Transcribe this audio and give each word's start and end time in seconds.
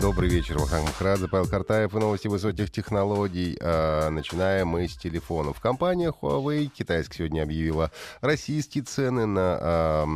Добрый 0.00 0.28
вечер, 0.28 0.58
Вахтанг 0.58 0.88
Махарадзе, 0.88 1.26
Павел 1.26 1.48
Картаев 1.48 1.94
и 1.94 1.98
новости 1.98 2.28
высоких 2.28 2.70
технологий. 2.70 3.56
А, 3.62 4.10
начинаем 4.10 4.68
мы 4.68 4.88
с 4.88 4.94
телефонов. 4.94 5.58
Компания 5.58 6.10
Huawei 6.10 6.66
китайская 6.66 7.16
сегодня 7.16 7.42
объявила 7.42 7.90
российские 8.20 8.84
цены 8.84 9.24
на 9.24 9.58
а, 9.58 10.06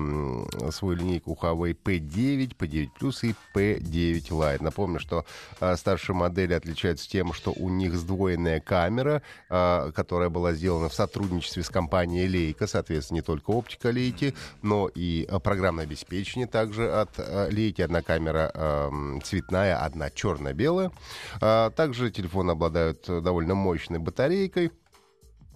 свою 0.70 0.96
линейку 0.96 1.38
Huawei 1.40 1.74
P9, 1.82 2.56
P9 2.58 2.88
Plus 3.00 3.30
и 3.30 3.34
P9 3.54 4.28
Lite. 4.28 4.62
Напомню, 4.62 5.00
что 5.00 5.24
а, 5.60 5.74
старшие 5.78 6.14
модели 6.14 6.52
отличаются 6.52 7.08
тем, 7.08 7.32
что 7.32 7.52
у 7.52 7.70
них 7.70 7.94
сдвоенная 7.94 8.60
камера, 8.60 9.22
а, 9.48 9.92
которая 9.92 10.28
была 10.28 10.52
сделана 10.52 10.90
в 10.90 10.94
сотрудничестве 10.94 11.62
с 11.62 11.70
компанией 11.70 12.28
Leica, 12.28 12.66
соответственно, 12.66 13.16
не 13.16 13.22
только 13.22 13.50
оптика 13.50 13.88
Leica, 13.88 14.34
но 14.60 14.90
и 14.94 15.26
программное 15.42 15.84
обеспечение 15.84 16.46
также 16.46 16.92
от 16.92 17.18
а, 17.18 17.48
Leica. 17.48 17.84
Одна 17.84 18.02
камера 18.02 18.50
а, 18.52 18.90
цветная, 19.24 19.69
одна 19.76 20.10
черно-белая. 20.10 20.90
А, 21.40 21.70
также 21.70 22.10
телефоны 22.10 22.52
обладают 22.52 23.04
довольно 23.06 23.54
мощной 23.54 23.98
батарейкой. 23.98 24.72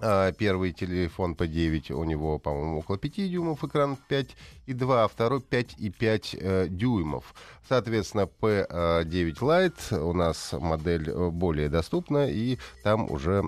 А, 0.06 0.32
Первый 0.32 0.72
телефон 0.72 1.32
P9, 1.32 1.94
у 1.94 2.04
него, 2.04 2.38
по-моему, 2.38 2.80
около 2.80 2.98
5 2.98 3.30
дюймов 3.30 3.64
экран 3.64 3.96
5,2, 4.10 5.04
а 5.04 5.08
второй 5.08 5.40
5,5 5.40 6.38
э, 6.38 6.66
дюймов. 6.68 7.34
Соответственно, 7.66 8.28
P9 8.42 9.38
Lite 9.40 9.98
у 9.98 10.12
нас 10.12 10.52
модель 10.52 11.08
э, 11.08 11.30
более 11.30 11.70
доступна, 11.70 12.28
и 12.28 12.58
там 12.82 13.10
уже, 13.10 13.42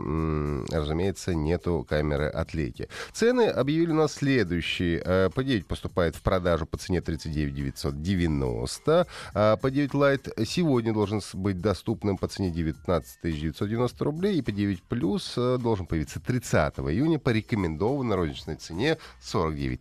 разумеется, 0.72 1.34
нету 1.34 1.84
камеры 1.86 2.28
от. 2.28 2.46
Цены 3.12 3.48
объявили 3.48 3.90
у 3.90 3.96
нас 3.96 4.14
следующие. 4.14 5.02
Э, 5.04 5.28
P9 5.28 5.64
поступает 5.64 6.16
в 6.16 6.22
продажу 6.22 6.64
по 6.64 6.78
цене 6.78 7.02
39 7.02 7.54
990. 7.54 9.06
а 9.34 9.56
P9 9.56 9.90
Lite 9.90 10.46
сегодня 10.46 10.94
должен 10.94 11.20
быть 11.34 11.60
доступным 11.60 12.16
по 12.16 12.28
цене 12.28 12.50
19 12.50 13.18
990 13.22 14.04
рублей, 14.04 14.38
и 14.38 14.40
P9 14.40 14.78
Plus 14.88 15.32
э, 15.36 15.58
должен 15.58 15.84
появиться 15.84 16.18
30 16.18 16.45
июня 16.88 17.18
по 17.18 17.30
рекомендованной 17.30 18.16
розничной 18.16 18.56
цене 18.56 18.98
49 19.20 19.80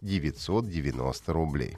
990 0.00 1.32
рублей. 1.32 1.76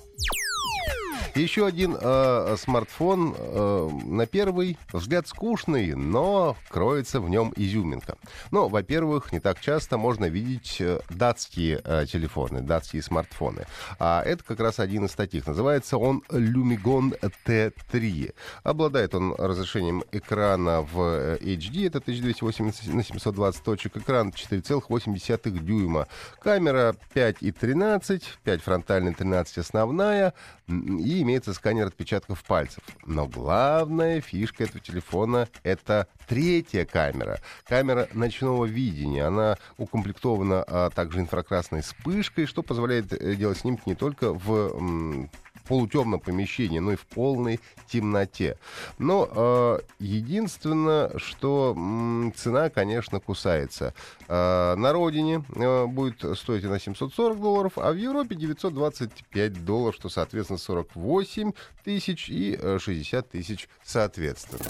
Еще 1.35 1.67
один 1.67 1.97
э, 2.01 2.57
смартфон 2.59 3.35
э, 3.37 3.91
на 4.05 4.27
первый 4.27 4.77
взгляд 4.93 5.29
скучный, 5.29 5.95
но 5.95 6.57
кроется 6.69 7.21
в 7.21 7.29
нем 7.29 7.53
изюминка. 7.57 8.17
Ну, 8.51 8.69
во-первых, 8.69 9.33
не 9.33 9.39
так 9.39 9.61
часто 9.61 9.97
можно 9.97 10.25
видеть 10.27 10.79
э, 10.81 11.01
датские 11.09 11.81
э, 11.85 12.07
телефоны, 12.11 12.63
датские 12.63 13.03
смартфоны. 13.03 13.67
А 13.99 14.23
это 14.23 14.43
как 14.43 14.59
раз 14.61 14.81
один 14.81 15.05
из 15.05 15.13
таких. 15.13 15.47
Называется 15.47 15.99
он 15.99 16.23
Lumigon 16.31 17.19
T3. 17.47 18.35
Обладает 18.65 19.15
он 19.15 19.35
разрешением 19.39 20.03
экрана 20.11 20.83
в 20.83 21.01
э, 21.01 21.39
HD, 21.41 21.87
это 21.87 21.99
1280 21.99 22.93
на 22.93 23.05
720 23.05 23.63
точек, 23.63 23.97
экран 23.97 24.31
4,8 24.31 25.59
дюйма. 25.61 26.09
Камера 26.43 26.97
5,13, 27.15 28.23
5 28.43 28.63
фронтальная, 28.63 29.13
13 29.13 29.59
основная, 29.59 30.35
м, 30.69 30.99
имеется 31.23 31.53
сканер 31.53 31.87
отпечатков 31.87 32.43
пальцев. 32.45 32.83
Но 33.05 33.27
главная 33.27 34.21
фишка 34.21 34.65
этого 34.65 34.81
телефона— 34.81 35.49
это 35.63 36.09
третья 36.27 36.85
камера. 36.85 37.41
Камера 37.67 38.09
ночного 38.13 38.65
видения. 38.65 39.27
Она 39.27 39.57
укомплектована 39.77 40.65
а, 40.67 40.91
также 40.91 41.21
инфракрасной 41.21 41.83
вспышкой, 41.83 42.47
что 42.47 42.63
позволяет 42.63 43.13
э, 43.13 43.35
делать 43.35 43.59
снимки 43.59 43.83
не 43.87 43.95
только 43.95 44.33
в 44.33 45.29
полутемном 45.71 46.19
помещении, 46.19 46.81
но 46.81 46.93
и 46.93 46.97
в 46.97 47.07
полной 47.07 47.61
темноте. 47.89 48.59
Но 48.99 49.29
э, 49.31 49.79
единственное, 50.01 51.17
что 51.17 51.75
м, 51.77 52.33
цена, 52.37 52.71
конечно, 52.71 53.21
кусается. 53.21 53.95
Э, 54.27 54.75
на 54.75 54.93
родине 54.93 55.45
э, 55.55 55.87
будет 55.87 56.25
стоить 56.37 56.65
она 56.65 56.81
740 56.81 57.41
долларов, 57.41 57.73
а 57.77 57.93
в 57.93 57.97
Европе 57.97 58.35
925 58.35 59.65
долларов, 59.65 59.95
что, 59.95 60.09
соответственно, 60.09 60.59
48 60.59 61.53
тысяч 61.85 62.29
и 62.29 62.59
э, 62.61 62.79
60 62.81 63.31
тысяч 63.31 63.69
соответственно. 63.85 64.65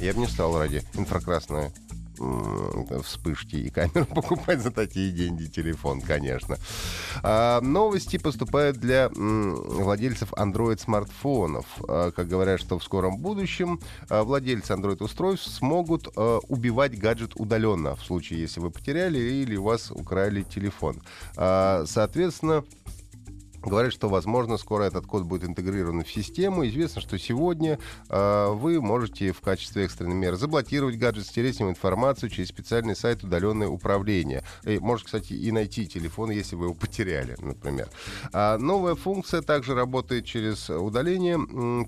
Я 0.00 0.14
бы 0.14 0.20
не 0.20 0.26
стал 0.26 0.58
ради 0.58 0.82
инфракрасной 0.94 1.66
м, 1.66 1.72
вспышки 3.02 3.56
и 3.56 3.70
камеры 3.70 4.04
покупать 4.14 4.60
за 4.60 4.70
такие 4.70 5.10
деньги 5.10 5.46
телефон, 5.46 6.00
конечно. 6.00 6.56
А, 7.22 7.60
новости 7.60 8.18
поступают 8.18 8.78
для 8.78 9.10
владельцев 9.14 10.32
Android-смартфонов. 10.32 11.66
А, 11.88 12.10
как 12.10 12.28
говорят, 12.28 12.60
что 12.60 12.78
в 12.78 12.84
скором 12.84 13.18
будущем 13.18 13.80
а, 14.08 14.24
владельцы 14.24 14.72
Android-устройств 14.72 15.48
смогут 15.48 16.08
а, 16.16 16.38
убивать 16.48 16.98
гаджет 16.98 17.32
удаленно, 17.36 17.96
в 17.96 18.04
случае, 18.04 18.40
если 18.40 18.60
вы 18.60 18.70
потеряли 18.70 19.18
или 19.18 19.56
у 19.56 19.64
вас 19.64 19.90
украли 19.90 20.42
телефон. 20.42 21.00
Соответственно, 21.34 22.64
Говорят, 23.64 23.92
что, 23.92 24.08
возможно, 24.08 24.58
скоро 24.58 24.84
этот 24.84 25.06
код 25.06 25.24
будет 25.24 25.44
интегрирован 25.44 26.04
в 26.04 26.10
систему. 26.10 26.66
Известно, 26.66 27.00
что 27.00 27.18
сегодня 27.18 27.78
э, 28.08 28.48
вы 28.52 28.80
можете 28.80 29.32
в 29.32 29.40
качестве 29.40 29.84
экстренной 29.84 30.14
меры 30.14 30.36
заблокировать 30.36 30.98
гаджет, 30.98 31.26
стереть 31.26 31.56
с 31.56 31.60
него 31.60 31.70
информацию 31.70 32.28
через 32.28 32.48
специальный 32.48 32.94
сайт 32.94 33.24
«Удаленное 33.24 33.68
управление». 33.68 34.44
И 34.64 34.78
можете, 34.78 35.06
кстати, 35.06 35.32
и 35.32 35.50
найти 35.50 35.86
телефон, 35.86 36.30
если 36.30 36.56
вы 36.56 36.66
его 36.66 36.74
потеряли, 36.74 37.36
например. 37.40 37.88
А 38.32 38.58
новая 38.58 38.94
функция 38.94 39.40
также 39.40 39.74
работает 39.74 40.26
через 40.26 40.68
удаление, 40.68 41.38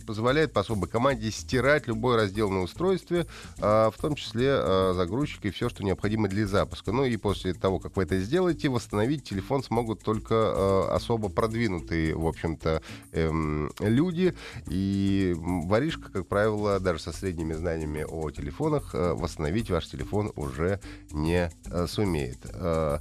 позволяет 0.06 0.52
по 0.52 0.60
особой 0.60 0.88
команде 0.88 1.30
стирать 1.30 1.86
любой 1.86 2.16
раздел 2.16 2.50
на 2.50 2.62
устройстве, 2.62 3.26
а, 3.60 3.90
в 3.90 3.98
том 4.00 4.14
числе 4.14 4.48
а, 4.50 4.92
загрузчик 4.94 5.44
и 5.44 5.50
все, 5.50 5.68
что 5.68 5.84
необходимо 5.84 6.28
для 6.28 6.46
запуска. 6.46 6.92
Ну 6.92 7.04
и 7.04 7.16
после 7.16 7.52
того, 7.52 7.78
как 7.78 7.96
вы 7.96 8.04
это 8.04 8.18
сделаете, 8.20 8.68
восстановить 8.68 9.24
телефон 9.24 9.62
смогут 9.62 10.02
только 10.02 10.34
а, 10.34 10.94
особо 10.94 11.28
продвинутые, 11.28 11.65
в 11.68 12.26
общем-то, 12.26 12.82
эм, 13.12 13.70
люди. 13.80 14.34
И 14.68 15.34
воришка, 15.36 16.10
как 16.10 16.26
правило, 16.26 16.80
даже 16.80 17.00
со 17.00 17.12
средними 17.12 17.54
знаниями 17.54 18.04
о 18.08 18.30
телефонах, 18.30 18.94
э, 18.94 19.12
восстановить 19.14 19.70
ваш 19.70 19.86
телефон 19.88 20.32
уже 20.36 20.80
не 21.12 21.50
э, 21.70 21.86
сумеет. 21.86 22.38
Э, 22.52 22.98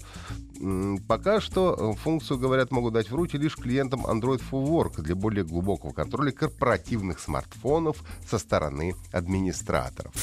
Пока 1.07 1.41
что 1.41 1.75
э, 1.77 2.01
функцию, 2.01 2.39
говорят, 2.39 2.71
могут 2.71 2.93
дать 2.93 3.11
в 3.11 3.15
руки 3.15 3.37
лишь 3.37 3.55
клиентам 3.55 4.05
Android 4.05 4.41
for 4.49 4.65
Work 4.65 5.01
для 5.01 5.15
более 5.15 5.43
глубокого 5.43 5.91
контроля 5.91 6.31
корпоративных 6.31 7.19
смартфонов 7.19 7.97
со 8.27 8.37
стороны 8.37 8.95
администраторов. 9.11 10.13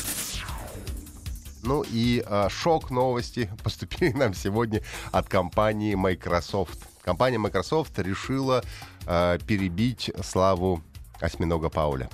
Ну 1.62 1.84
и 1.86 2.24
э, 2.26 2.48
шок 2.48 2.90
новости 2.90 3.50
поступили 3.62 4.12
нам 4.12 4.34
сегодня 4.34 4.82
от 5.12 5.28
компании 5.28 5.94
Microsoft. 5.94 6.80
Компания 7.02 7.38
Microsoft 7.38 7.98
решила 7.98 8.62
э, 9.06 9.38
перебить 9.46 10.10
славу 10.22 10.82
осьминога 11.20 11.68
Пауля. 11.68 12.08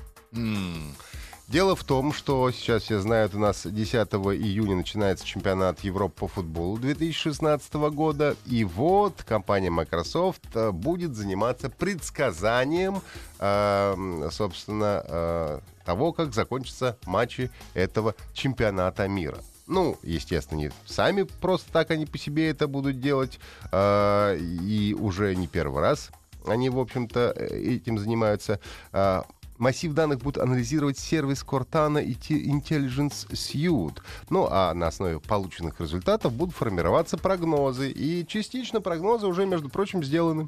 Дело 1.48 1.74
в 1.74 1.82
том, 1.82 2.12
что 2.12 2.50
сейчас 2.50 2.82
все 2.82 3.00
знают, 3.00 3.34
у 3.34 3.38
нас 3.38 3.66
10 3.66 3.94
июня 3.94 4.76
начинается 4.76 5.24
чемпионат 5.24 5.80
Европы 5.80 6.14
по 6.20 6.28
футболу 6.28 6.76
2016 6.76 7.72
года. 7.90 8.36
И 8.44 8.64
вот 8.64 9.22
компания 9.26 9.70
Microsoft 9.70 10.42
э, 10.54 10.72
будет 10.72 11.16
заниматься 11.16 11.70
предсказанием, 11.70 13.00
э, 13.38 14.28
собственно, 14.30 15.02
э, 15.06 15.60
того, 15.86 16.12
как 16.12 16.34
закончатся 16.34 16.98
матчи 17.06 17.50
этого 17.72 18.14
чемпионата 18.34 19.08
мира. 19.08 19.38
Ну, 19.68 19.96
естественно, 20.02 20.58
не 20.58 20.72
сами 20.86 21.22
просто 21.22 21.70
так 21.72 21.90
они 21.90 22.06
по 22.06 22.18
себе 22.18 22.48
это 22.50 22.66
будут 22.66 23.00
делать. 23.00 23.38
э, 23.70 24.38
и 24.40 24.96
уже 24.98 25.36
не 25.36 25.46
первый 25.46 25.80
раз 25.80 26.10
они, 26.46 26.70
в 26.70 26.78
общем-то, 26.78 27.34
э, 27.36 27.46
этим 27.58 27.98
занимаются. 27.98 28.60
А, 28.92 29.24
Массив 29.58 29.92
данных 29.92 30.20
будут 30.20 30.40
анализировать 30.40 30.98
сервис 30.98 31.44
Cortana 31.44 32.00
и 32.00 32.14
Intelligence 32.14 33.28
Suite. 33.30 33.98
Ну, 34.30 34.46
а 34.48 34.72
на 34.72 34.86
основе 34.86 35.18
полученных 35.18 35.80
результатов 35.80 36.32
будут 36.32 36.54
формироваться 36.54 37.18
прогнозы. 37.18 37.90
И 37.90 38.24
частично 38.24 38.80
прогнозы 38.80 39.26
уже, 39.26 39.46
между 39.46 39.68
прочим, 39.68 40.04
сделаны. 40.04 40.46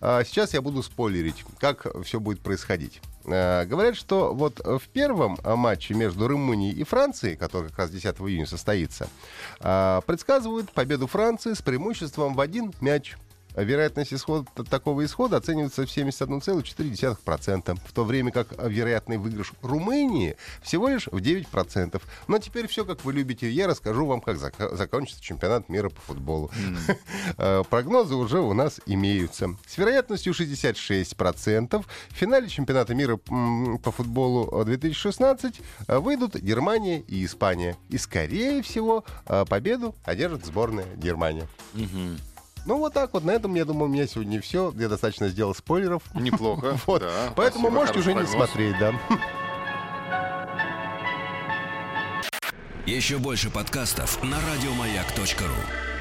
А 0.00 0.22
сейчас 0.22 0.54
я 0.54 0.62
буду 0.62 0.84
спойлерить, 0.84 1.44
как 1.58 1.86
все 2.04 2.20
будет 2.20 2.40
происходить. 2.40 3.00
Э, 3.26 3.64
говорят, 3.64 3.96
что 3.96 4.32
вот 4.34 4.60
в 4.64 4.88
первом 4.92 5.38
матче 5.44 5.94
между 5.94 6.28
Румынией 6.28 6.72
и 6.72 6.84
Францией, 6.84 7.36
который 7.36 7.70
как 7.70 7.78
раз 7.78 7.90
10 7.90 8.04
июня 8.20 8.46
состоится, 8.46 9.08
э, 9.60 10.00
предсказывают 10.06 10.72
победу 10.72 11.06
Франции 11.06 11.52
с 11.52 11.62
преимуществом 11.62 12.34
в 12.34 12.40
один 12.40 12.72
мяч 12.80 13.16
вероятность 13.56 14.12
исхода, 14.12 14.46
такого 14.68 15.04
исхода 15.04 15.36
оценивается 15.36 15.86
в 15.86 15.96
71,4%, 15.96 17.78
в 17.84 17.92
то 17.92 18.04
время 18.04 18.30
как 18.30 18.48
вероятный 18.62 19.18
выигрыш 19.18 19.52
Румынии 19.62 20.36
всего 20.62 20.88
лишь 20.88 21.06
в 21.06 21.16
9%. 21.16 22.00
Но 22.28 22.38
теперь 22.38 22.66
все, 22.68 22.84
как 22.84 23.04
вы 23.04 23.12
любите. 23.12 23.50
Я 23.50 23.66
расскажу 23.66 24.06
вам, 24.06 24.20
как 24.20 24.36
зак- 24.36 24.74
закончится 24.76 25.22
чемпионат 25.22 25.68
мира 25.68 25.88
по 25.88 26.00
футболу. 26.00 26.50
Mm. 27.36 27.64
Прогнозы 27.70 28.14
уже 28.14 28.40
у 28.40 28.52
нас 28.52 28.80
имеются. 28.86 29.56
С 29.66 29.78
вероятностью 29.78 30.32
66% 30.32 31.84
в 32.10 32.14
финале 32.14 32.48
чемпионата 32.48 32.94
мира 32.94 33.16
по 33.16 33.92
футболу 33.92 34.64
2016 34.64 35.60
выйдут 35.88 36.36
Германия 36.36 37.00
и 37.00 37.24
Испания. 37.24 37.76
И, 37.88 37.98
скорее 37.98 38.62
всего, 38.62 39.04
победу 39.48 39.94
одержит 40.04 40.44
сборная 40.44 40.86
Германия. 40.96 41.48
Mm-hmm. 41.74 42.35
Ну, 42.66 42.78
вот 42.78 42.92
так 42.92 43.12
вот. 43.12 43.24
На 43.24 43.30
этом, 43.30 43.54
я 43.54 43.64
думаю, 43.64 43.88
у 43.88 43.92
меня 43.92 44.06
сегодня 44.06 44.40
все. 44.40 44.72
Я 44.76 44.88
достаточно 44.88 45.28
сделал 45.28 45.54
спойлеров. 45.54 46.02
Неплохо. 46.14 46.78
вот. 46.86 47.00
Да, 47.02 47.32
Поэтому 47.36 47.70
можете 47.70 48.00
уже 48.00 48.12
прогноз. 48.12 48.32
не 48.32 48.36
смотреть, 48.36 48.78
да. 48.78 48.94
Еще 52.86 53.18
больше 53.18 53.50
подкастов 53.50 54.22
на 54.22 54.36
радиомаяк.ру 54.40 55.95